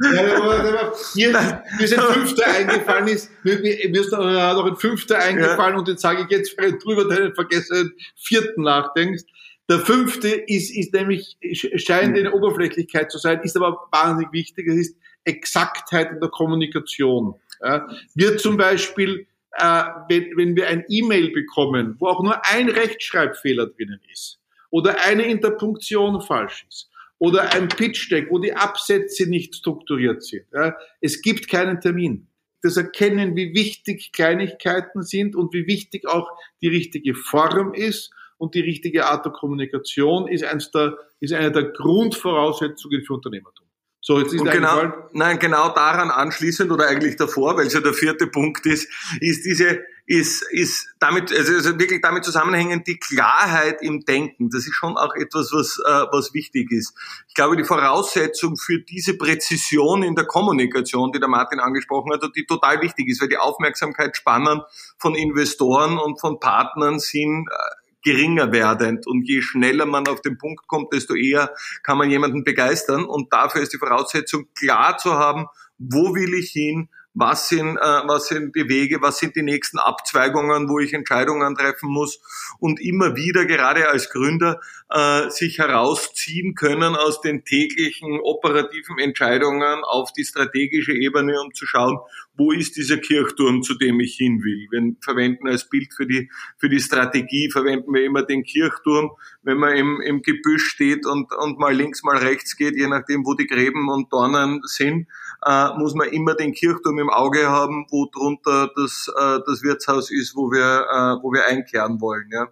[0.00, 5.78] Ja, mir, mir sind Fünfter eingefallen ist, mir, mir ist noch ein Fünfter eingefallen ja.
[5.78, 9.24] und den sage ich jetzt drüber, den vergessen vierten nachdenkst.
[9.68, 14.76] Der fünfte ist, ist nämlich, scheint eine Oberflächlichkeit zu sein, ist aber wahnsinnig wichtig, es
[14.76, 17.34] ist Exaktheit in der Kommunikation.
[17.60, 22.70] Ja, wir zum Beispiel, äh, wenn, wenn wir ein E-Mail bekommen, wo auch nur ein
[22.70, 24.38] Rechtschreibfehler drinnen ist
[24.70, 26.87] oder eine Interpunktion falsch ist
[27.18, 30.46] oder ein Pitch-Deck, wo die Absätze nicht strukturiert sind.
[30.52, 30.76] Ja.
[31.00, 32.28] Es gibt keinen Termin.
[32.62, 36.28] Das Erkennen, wie wichtig Kleinigkeiten sind und wie wichtig auch
[36.60, 41.52] die richtige Form ist und die richtige Art der Kommunikation ist, eins der, ist eine
[41.52, 43.67] der Grundvoraussetzungen für Unternehmertum.
[44.08, 47.80] So, jetzt ist und genau, nein, genau daran anschließend oder eigentlich davor, weil es ja
[47.80, 48.88] der vierte Punkt ist,
[49.20, 54.48] ist diese ist, ist damit, also, also wirklich damit zusammenhängend die Klarheit im Denken.
[54.48, 56.94] Das ist schon auch etwas, was, äh, was wichtig ist.
[57.28, 62.22] Ich glaube, die Voraussetzung für diese Präzision in der Kommunikation, die der Martin angesprochen hat,
[62.34, 64.62] die total wichtig ist, weil die Aufmerksamkeitsspannen
[64.96, 69.06] von Investoren und von Partnern sind äh, geringer werdend.
[69.06, 73.04] Und je schneller man auf den Punkt kommt, desto eher kann man jemanden begeistern.
[73.04, 75.46] Und dafür ist die Voraussetzung klar zu haben,
[75.78, 79.78] wo will ich hin, was sind, äh, was sind die Wege, was sind die nächsten
[79.78, 82.20] Abzweigungen, wo ich Entscheidungen treffen muss
[82.60, 89.82] und immer wieder gerade als Gründer äh, sich herausziehen können aus den täglichen operativen Entscheidungen
[89.84, 91.98] auf die strategische Ebene, um zu schauen,
[92.36, 94.68] wo ist dieser Kirchturm, zu dem ich hin will.
[94.70, 99.10] Wir verwenden als Bild für die, für die Strategie, verwenden wir immer den Kirchturm,
[99.42, 103.26] wenn man im, im Gebüsch steht und, und mal links, mal rechts geht, je nachdem,
[103.26, 105.08] wo die Gräben und Dornen sind
[105.44, 110.10] äh, muss man immer den Kirchturm im Auge haben, wo drunter das, äh, das Wirtshaus
[110.10, 112.28] ist, wo wir, äh, wo wir einkehren wollen.
[112.30, 112.48] Ja.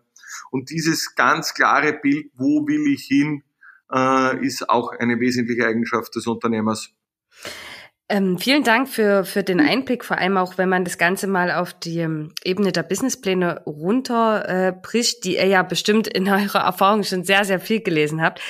[0.51, 3.43] Und dieses ganz klare Bild, wo will ich hin,
[3.93, 6.91] äh, ist auch eine wesentliche Eigenschaft des Unternehmers.
[8.09, 11.51] Ähm, vielen Dank für, für den Einblick, vor allem auch, wenn man das Ganze mal
[11.51, 17.03] auf die ähm, Ebene der Businesspläne runterbricht, äh, die ihr ja bestimmt in eurer Erfahrung
[17.03, 18.41] schon sehr, sehr viel gelesen habt.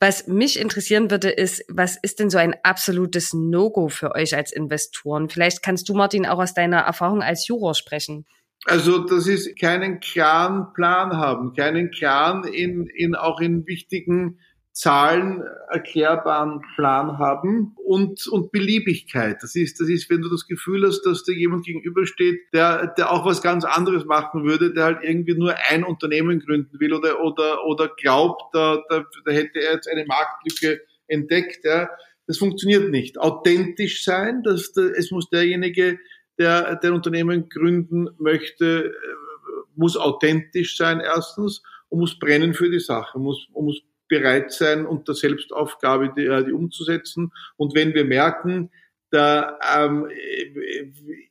[0.00, 4.50] Was mich interessieren würde, ist, was ist denn so ein absolutes No-Go für euch als
[4.50, 5.28] Investoren?
[5.28, 8.26] Vielleicht kannst du, Martin, auch aus deiner Erfahrung als Juror sprechen.
[8.66, 14.40] Also das ist keinen klaren Plan haben, keinen klaren in, in auch in wichtigen
[14.74, 19.40] Zahlen erklärbaren Plan haben und, und Beliebigkeit.
[19.40, 23.12] Das ist, das ist, wenn du das Gefühl hast, dass da jemand gegenübersteht, der, der
[23.12, 27.22] auch was ganz anderes machen würde, der halt irgendwie nur ein Unternehmen gründen will oder,
[27.22, 31.64] oder, oder glaubt, da, da, da hätte er jetzt eine Marktlücke entdeckt.
[31.64, 31.88] Ja.
[32.26, 33.16] Das funktioniert nicht.
[33.20, 36.00] Authentisch sein, dass der, es muss derjenige,
[36.36, 38.92] der der Unternehmen gründen möchte, äh,
[39.76, 43.80] muss authentisch sein erstens und muss brennen für die Sache, muss, muss
[44.14, 47.32] bereit sein, unter Selbstaufgabe die, äh, die umzusetzen.
[47.56, 48.70] Und wenn wir merken,
[49.10, 50.08] da ähm,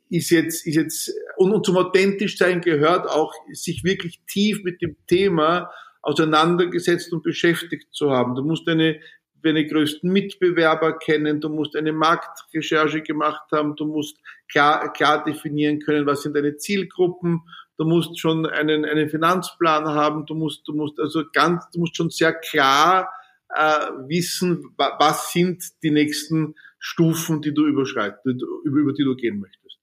[0.10, 4.82] ist jetzt, ist jetzt und, und zum authentisch sein gehört auch, sich wirklich tief mit
[4.82, 8.36] dem Thema auseinandergesetzt und beschäftigt zu haben.
[8.36, 9.00] Du musst deine,
[9.41, 14.17] deine größten Mitbewerber kennen, du musst eine Marktrecherche gemacht haben, du musst
[14.50, 17.41] klar, klar definieren können, was sind deine Zielgruppen,
[17.77, 21.95] du musst schon einen, einen Finanzplan haben, du musst, du musst also ganz, du musst
[21.95, 23.09] schon sehr klar
[23.49, 29.39] äh, wissen, was sind die nächsten Stufen, die du überschreitest, über, über die du gehen
[29.39, 29.79] möchtest.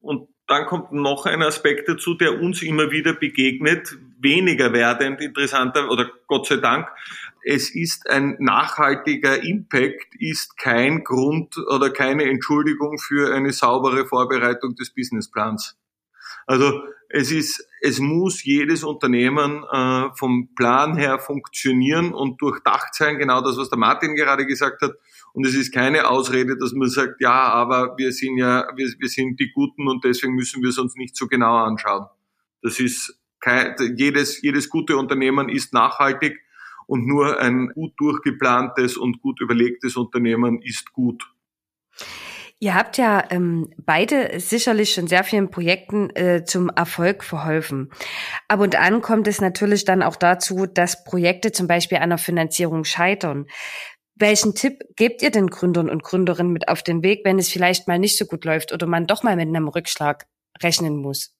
[0.00, 5.90] Und dann kommt noch ein Aspekt dazu, der uns immer wieder begegnet, weniger werdend interessanter
[5.90, 6.88] oder Gott sei Dank.
[7.42, 14.74] Es ist ein nachhaltiger Impact, ist kein Grund oder keine Entschuldigung für eine saubere Vorbereitung
[14.74, 15.78] des Businessplans.
[16.46, 16.82] Also
[17.16, 23.40] es ist, es muss jedes Unternehmen äh, vom Plan her funktionieren und durchdacht sein, genau
[23.40, 24.94] das, was der Martin gerade gesagt hat.
[25.32, 29.08] Und es ist keine Ausrede, dass man sagt, ja, aber wir sind ja, wir, wir
[29.08, 32.06] sind die Guten und deswegen müssen wir es uns nicht so genau anschauen.
[32.62, 36.40] Das ist kein, jedes, jedes gute Unternehmen ist nachhaltig
[36.88, 41.22] und nur ein gut durchgeplantes und gut überlegtes Unternehmen ist gut.
[42.60, 47.90] Ihr habt ja ähm, beide sicherlich schon sehr vielen Projekten äh, zum Erfolg verholfen.
[48.48, 52.18] Ab und an kommt es natürlich dann auch dazu, dass Projekte zum Beispiel an der
[52.18, 53.46] Finanzierung scheitern.
[54.14, 57.88] Welchen Tipp gebt ihr den Gründern und Gründerinnen mit auf den Weg, wenn es vielleicht
[57.88, 60.26] mal nicht so gut läuft oder man doch mal mit einem Rückschlag
[60.62, 61.33] rechnen muss?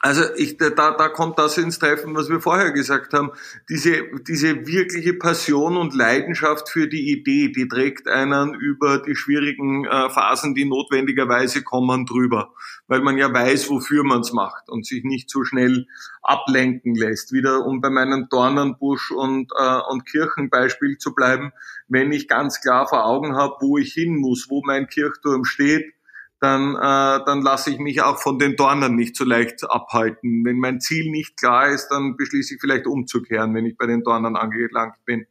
[0.00, 3.32] Also ich, da, da kommt das ins Treffen, was wir vorher gesagt haben.
[3.68, 9.86] Diese, diese wirkliche Passion und Leidenschaft für die Idee, die trägt einen über die schwierigen
[9.86, 12.52] äh, Phasen, die notwendigerweise kommen, drüber.
[12.86, 15.86] Weil man ja weiß, wofür man es macht und sich nicht so schnell
[16.22, 17.32] ablenken lässt.
[17.32, 21.52] Wieder um bei meinem Dornenbusch und, äh, und Kirchenbeispiel zu bleiben,
[21.88, 25.92] wenn ich ganz klar vor Augen habe, wo ich hin muss, wo mein Kirchturm steht,
[26.40, 30.44] dann, äh, dann lasse ich mich auch von den Dornen nicht so leicht abhalten.
[30.44, 34.02] Wenn mein Ziel nicht klar ist, dann beschließe ich vielleicht umzukehren, wenn ich bei den
[34.04, 35.26] Dornen angelangt bin.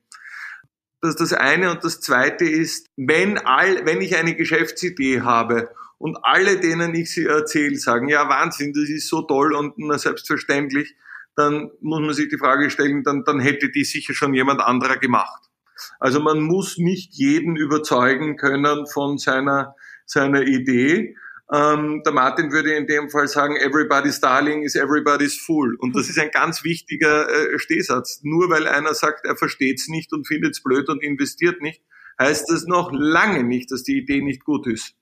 [1.02, 1.72] Das ist das eine.
[1.72, 7.14] Und das zweite ist, wenn, all, wenn ich eine Geschäftsidee habe und alle, denen ich
[7.14, 10.96] sie erzähle, sagen, ja Wahnsinn, das ist so toll und na, selbstverständlich,
[11.36, 14.98] dann muss man sich die Frage stellen, dann, dann hätte die sicher schon jemand anderer
[14.98, 15.44] gemacht.
[16.00, 19.76] Also man muss nicht jeden überzeugen können von seiner
[20.08, 21.16] seiner Idee.
[21.54, 25.76] Ähm, der Martin würde in dem Fall sagen, everybody's darling is everybody's fool.
[25.80, 28.22] Und das ist ein ganz wichtiger äh, Stehsatz.
[28.24, 31.82] Nur weil einer sagt, er versteht's nicht und findet's blöd und investiert nicht,
[32.20, 34.96] heißt das noch lange nicht, dass die Idee nicht gut ist.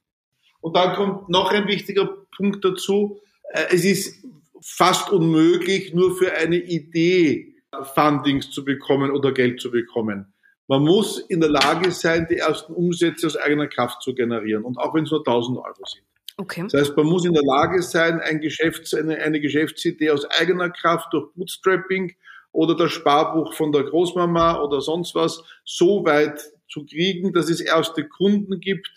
[0.61, 3.19] Und dann kommt noch ein wichtiger Punkt dazu.
[3.51, 4.25] Äh, es ist
[4.61, 7.55] fast unmöglich, nur für eine Idee
[7.93, 10.33] Fundings zu bekommen oder Geld zu bekommen.
[10.67, 14.63] Man muss in der Lage sein, die ersten Umsätze aus eigener Kraft zu generieren.
[14.63, 16.03] Und auch wenn es nur 1000 Euro sind.
[16.37, 16.65] Okay.
[16.69, 20.69] Das heißt, man muss in der Lage sein, ein Geschäfts-, eine, eine Geschäftsidee aus eigener
[20.69, 22.15] Kraft durch Bootstrapping
[22.51, 27.61] oder das Sparbuch von der Großmama oder sonst was so weit zu kriegen, dass es
[27.61, 28.89] erste Kunden gibt,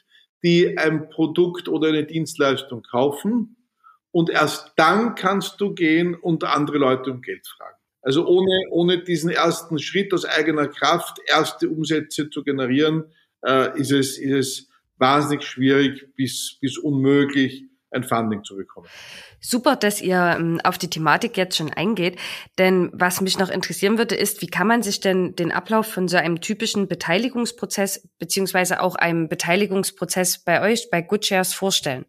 [0.43, 3.57] die ein Produkt oder eine Dienstleistung kaufen.
[4.11, 7.78] Und erst dann kannst du gehen und andere Leute um Geld fragen.
[8.09, 13.05] Also ohne, ohne diesen ersten Schritt aus eigener Kraft, erste Umsätze zu generieren,
[13.47, 18.87] äh, ist, es, ist es wahnsinnig schwierig bis, bis unmöglich, ein Funding zu bekommen.
[19.41, 22.19] Super, dass ihr ähm, auf die Thematik jetzt schon eingeht.
[22.57, 26.09] Denn was mich noch interessieren würde, ist, wie kann man sich denn den Ablauf von
[26.09, 32.07] so einem typischen Beteiligungsprozess beziehungsweise auch einem Beteiligungsprozess bei euch, bei GoodShares vorstellen?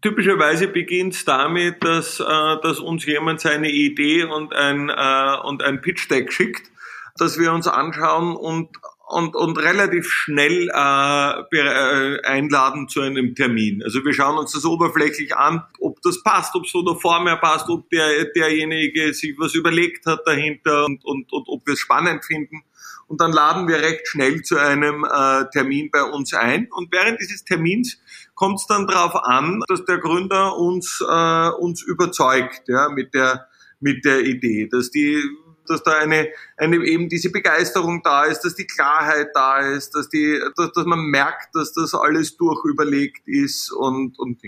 [0.00, 5.62] Typischerweise beginnt es damit, dass, äh, dass uns jemand seine Idee und ein, äh, und
[5.62, 6.70] ein Pitch Deck schickt,
[7.16, 8.70] dass wir uns anschauen und
[9.12, 13.82] und, und relativ schnell äh, äh, einladen zu einem Termin.
[13.82, 17.26] Also wir schauen uns das oberflächlich an, ob das passt, ob es von der Form
[17.26, 21.74] her passt, ob der, derjenige sich was überlegt hat dahinter und, und, und ob wir
[21.74, 22.62] es spannend finden.
[23.06, 26.68] Und dann laden wir recht schnell zu einem äh, Termin bei uns ein.
[26.70, 27.98] Und während dieses Termins
[28.34, 33.48] kommt es dann darauf an, dass der Gründer uns, äh, uns überzeugt ja, mit, der,
[33.80, 35.22] mit der Idee, dass die
[35.68, 40.08] dass da eine, eine eben diese Begeisterung da ist, dass die Klarheit da ist, dass
[40.08, 44.40] die, dass, dass man merkt, dass das alles durchüberlegt ist und und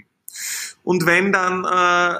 [0.82, 2.18] und wenn dann äh,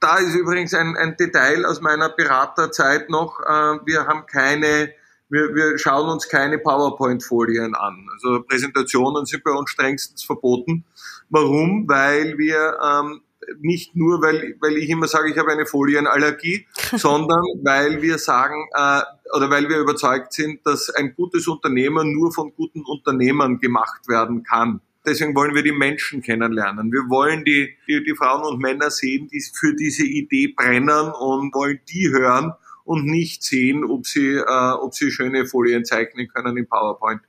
[0.00, 4.92] da ist übrigens ein, ein Detail aus meiner Beraterzeit noch, äh, wir haben keine
[5.30, 8.06] wir, wir schauen uns keine PowerPoint-Folien an.
[8.12, 10.84] Also Präsentationen sind bei uns strengstens verboten.
[11.28, 11.88] Warum?
[11.88, 13.20] Weil wir ähm,
[13.60, 18.68] nicht nur, weil, weil ich immer sage, ich habe eine Folienallergie, sondern weil wir sagen
[18.74, 19.02] äh,
[19.34, 24.42] oder weil wir überzeugt sind, dass ein gutes Unternehmen nur von guten Unternehmern gemacht werden
[24.42, 24.80] kann.
[25.06, 26.92] Deswegen wollen wir die Menschen kennenlernen.
[26.92, 31.54] Wir wollen die, die, die Frauen und Männer sehen, die für diese Idee brennen und
[31.54, 32.52] wollen die hören
[32.88, 37.20] und nicht sehen, ob sie, äh, ob sie schöne Folien zeichnen können in PowerPoint.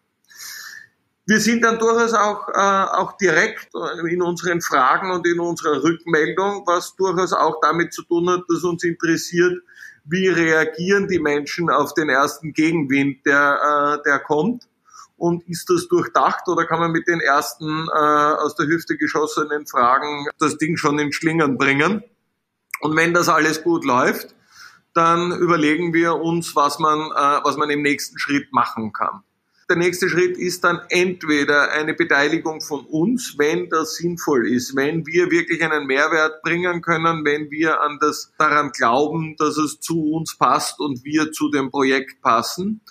[1.25, 3.67] Wir sind dann durchaus auch, äh, auch direkt
[4.07, 8.63] in unseren Fragen und in unserer Rückmeldung, was durchaus auch damit zu tun hat, dass
[8.63, 9.61] uns interessiert,
[10.05, 14.63] wie reagieren die Menschen auf den ersten Gegenwind, der, äh, der kommt.
[15.17, 19.67] Und ist das durchdacht oder kann man mit den ersten äh, aus der Hüfte geschossenen
[19.67, 22.01] Fragen das Ding schon in Schlingern bringen?
[22.79, 24.35] Und wenn das alles gut läuft,
[24.99, 29.23] dann überlegen wir uns, was man, äh, was man im nächsten Schritt machen kann.
[29.69, 35.05] Der nächste Schritt ist dann entweder eine Beteiligung von uns, wenn das sinnvoll ist, wenn
[35.05, 40.11] wir wirklich einen Mehrwert bringen können, wenn wir an das, daran glauben, dass es zu
[40.11, 42.81] uns passt und wir zu dem Projekt passen.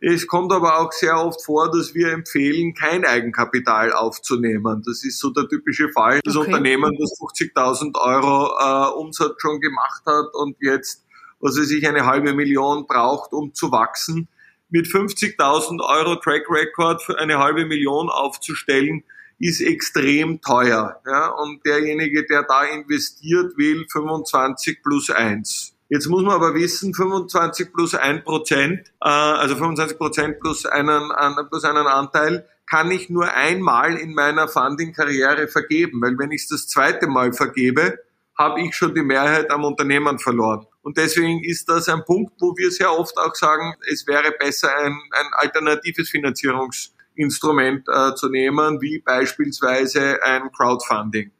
[0.00, 4.82] Es kommt aber auch sehr oft vor, dass wir empfehlen, kein Eigenkapital aufzunehmen.
[4.84, 6.20] Das ist so der typische Fall.
[6.24, 6.48] Das okay.
[6.48, 11.03] Unternehmen, das 50.000 Euro äh, Umsatz schon gemacht hat und jetzt,
[11.44, 14.28] was weiß ich, eine halbe Million braucht, um zu wachsen
[14.70, 19.04] mit 50.000 Euro Track Record für eine halbe Million aufzustellen,
[19.38, 21.00] ist extrem teuer.
[21.06, 21.28] Ja?
[21.28, 25.74] Und derjenige, der da investiert, will 25 plus 1.
[25.90, 31.12] Jetzt muss man aber wissen, 25 plus 1 Prozent, äh, also 25 Prozent plus einen,
[31.50, 36.00] plus einen Anteil, kann ich nur einmal in meiner Funding-Karriere vergeben.
[36.00, 37.98] Weil wenn ich es das zweite Mal vergebe,
[38.36, 40.66] habe ich schon die Mehrheit am Unternehmen verloren.
[40.84, 44.68] Und deswegen ist das ein Punkt, wo wir sehr oft auch sagen, es wäre besser,
[44.76, 51.32] ein, ein alternatives Finanzierungsinstrument äh, zu nehmen, wie beispielsweise ein Crowdfunding.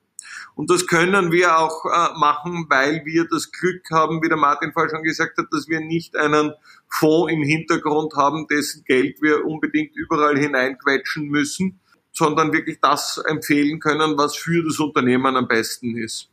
[0.55, 4.73] Und das können wir auch äh, machen, weil wir das Glück haben, wie der Martin
[4.73, 6.55] vorher schon gesagt hat, dass wir nicht einen
[6.89, 11.81] Fonds im Hintergrund haben, dessen Geld wir unbedingt überall hineinquetschen müssen,
[12.13, 16.31] sondern wirklich das empfehlen können, was für das Unternehmen am besten ist.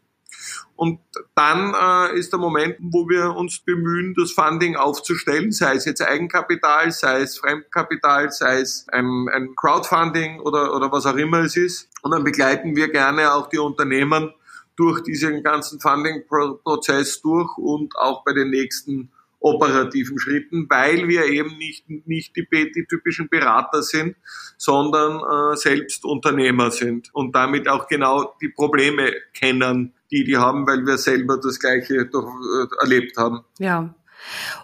[0.75, 0.99] Und
[1.36, 6.01] dann äh, ist der Moment, wo wir uns bemühen, das Funding aufzustellen, sei es jetzt
[6.01, 11.56] Eigenkapital, sei es Fremdkapital, sei es ein, ein Crowdfunding oder, oder was auch immer es
[11.56, 11.89] ist.
[12.01, 14.34] Und dann begleiten wir gerne auch die Unternehmen
[14.75, 21.58] durch diesen ganzen Funding-Prozess durch und auch bei den nächsten operativen Schritten, weil wir eben
[21.58, 24.15] nicht, nicht die, die typischen Berater sind,
[24.58, 25.19] sondern
[25.54, 30.86] äh, selbst Unternehmer sind und damit auch genau die Probleme kennen, die die haben, weil
[30.86, 33.41] wir selber das Gleiche doch, äh, erlebt haben.
[33.60, 33.93] Ja.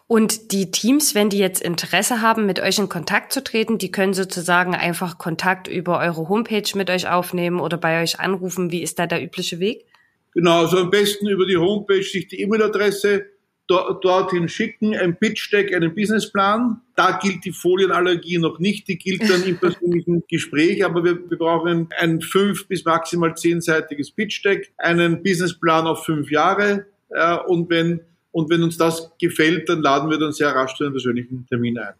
[0.05, 3.91] Und die Teams, wenn die jetzt Interesse haben, mit euch in Kontakt zu treten, die
[3.91, 8.71] können sozusagen einfach Kontakt über eure Homepage mit euch aufnehmen oder bei euch anrufen.
[8.71, 9.85] Wie ist da der übliche Weg?
[10.33, 13.25] Genau, also am besten über die Homepage sich die E-Mail-Adresse
[13.67, 16.81] dorthin schicken, ein Pitch-Deck, einen Businessplan.
[16.95, 21.37] Da gilt die Folienallergie noch nicht, die gilt dann im persönlichen Gespräch, aber wir, wir
[21.37, 28.01] brauchen ein fünf- bis maximal zehnseitiges Pitch-Deck, einen Businessplan auf fünf Jahre äh, und wenn
[28.37, 31.79] und wenn uns das gefällt, dann laden wir dann sehr rasch zu einem persönlichen Termin
[31.79, 31.93] ein.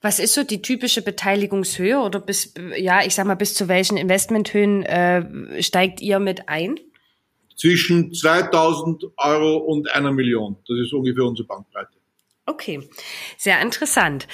[0.00, 3.96] Was ist so die typische Beteiligungshöhe oder bis, ja, ich sag mal, bis zu welchen
[3.96, 6.78] Investmenthöhen äh, steigt ihr mit ein?
[7.62, 10.56] Zwischen 2000 Euro und einer Million.
[10.66, 11.92] Das ist ungefähr unsere Bankbreite.
[12.44, 12.88] Okay,
[13.38, 14.26] sehr interessant.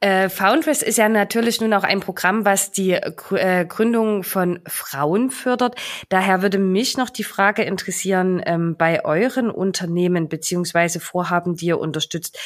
[0.00, 5.30] Äh, Foundress ist ja natürlich nun auch ein Programm, was die äh, Gründung von Frauen
[5.30, 5.76] fördert.
[6.08, 11.78] Daher würde mich noch die Frage interessieren, ähm, bei euren Unternehmen beziehungsweise Vorhaben, die ihr
[11.78, 12.38] unterstützt,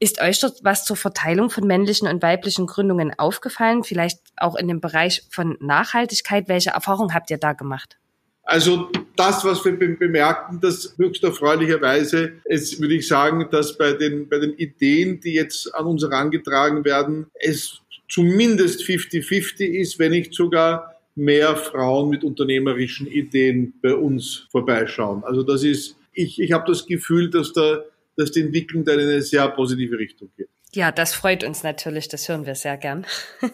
[0.00, 3.84] ist euch dort was zur Verteilung von männlichen und weiblichen Gründungen aufgefallen?
[3.84, 6.48] Vielleicht auch in dem Bereich von Nachhaltigkeit.
[6.48, 7.98] Welche Erfahrungen habt ihr da gemacht?
[8.46, 14.28] Also das, was wir bemerken, das höchst erfreulicherweise, es würde ich sagen, dass bei den,
[14.28, 20.32] bei den Ideen, die jetzt an uns herangetragen werden, es zumindest 50-50 ist, wenn nicht
[20.32, 25.24] sogar mehr Frauen mit unternehmerischen Ideen bei uns vorbeischauen.
[25.24, 27.82] Also das ist, ich, ich habe das Gefühl, dass da,
[28.16, 30.48] dass die Entwicklung da in eine sehr positive Richtung geht.
[30.72, 33.06] Ja, das freut uns natürlich, das hören wir sehr gern.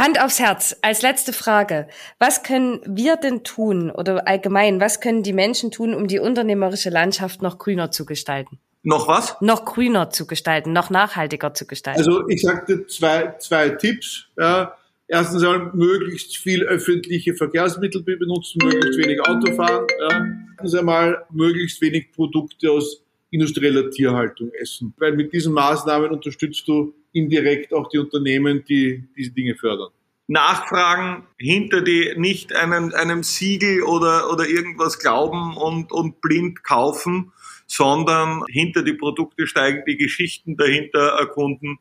[0.00, 1.86] Hand aufs Herz, als letzte Frage.
[2.18, 6.88] Was können wir denn tun oder allgemein, was können die Menschen tun, um die unternehmerische
[6.88, 8.58] Landschaft noch grüner zu gestalten?
[8.82, 9.36] Noch was?
[9.42, 12.00] Noch grüner zu gestalten, noch nachhaltiger zu gestalten.
[12.00, 14.24] Also ich sagte zwei, zwei Tipps.
[14.38, 14.74] Ja.
[15.06, 19.86] Erstens einmal möglichst viel öffentliche Verkehrsmittel benutzen, möglichst wenig Auto fahren.
[20.00, 20.26] Ja.
[20.56, 24.94] Zweitens einmal möglichst wenig Produkte aus industrieller Tierhaltung essen.
[24.96, 29.90] Weil mit diesen Maßnahmen unterstützt du indirekt auch die Unternehmen, die diese Dinge fördern.
[30.26, 37.32] Nachfragen, hinter die nicht einem, einem Siegel oder, oder irgendwas glauben und, und blind kaufen,
[37.66, 41.78] sondern hinter die Produkte steigen, die Geschichten dahinter erkunden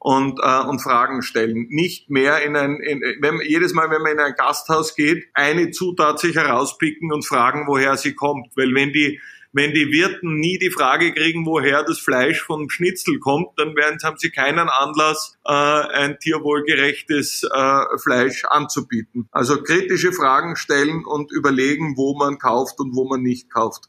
[0.00, 1.68] und, äh, und Fragen stellen.
[1.68, 5.70] Nicht mehr in ein, in, wenn, jedes Mal, wenn man in ein Gasthaus geht, eine
[5.70, 8.48] Zutat sich herauspicken und fragen, woher sie kommt.
[8.56, 9.20] Weil wenn die
[9.52, 13.98] wenn die Wirten nie die Frage kriegen, woher das Fleisch vom Schnitzel kommt, dann werden,
[14.02, 19.28] haben sie keinen Anlass, äh, ein tierwohlgerechtes äh, Fleisch anzubieten.
[19.30, 23.88] Also kritische Fragen stellen und überlegen, wo man kauft und wo man nicht kauft.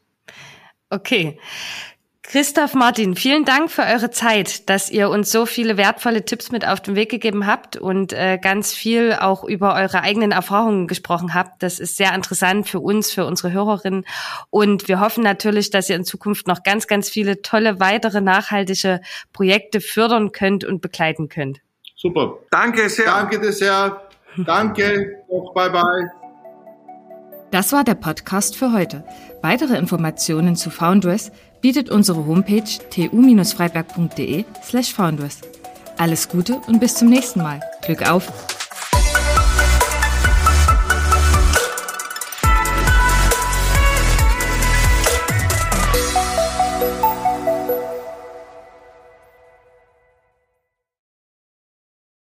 [0.90, 1.38] Okay.
[2.26, 6.66] Christoph Martin, vielen Dank für eure Zeit, dass ihr uns so viele wertvolle Tipps mit
[6.66, 11.34] auf den Weg gegeben habt und äh, ganz viel auch über eure eigenen Erfahrungen gesprochen
[11.34, 11.62] habt.
[11.62, 14.06] Das ist sehr interessant für uns, für unsere Hörerinnen.
[14.48, 19.00] Und wir hoffen natürlich, dass ihr in Zukunft noch ganz, ganz viele tolle weitere nachhaltige
[19.32, 21.60] Projekte fördern könnt und begleiten könnt.
[21.94, 22.38] Super.
[22.50, 23.04] Danke sehr.
[23.04, 24.00] Danke dir sehr.
[24.38, 25.22] Danke.
[25.54, 26.10] Bye bye.
[27.50, 29.04] Das war der Podcast für heute.
[29.40, 31.30] Weitere Informationen zu Foundress
[31.64, 35.40] bietet unsere Homepage tu-freiberg.de slash founders.
[35.96, 37.58] Alles Gute und bis zum nächsten Mal.
[37.86, 38.53] Glück auf!